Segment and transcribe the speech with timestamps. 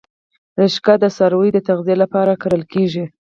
[0.59, 3.05] رشقه د څارویو د تغذیې لپاره کرل کیږي